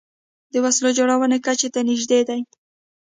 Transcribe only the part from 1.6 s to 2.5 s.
ته نژدې دي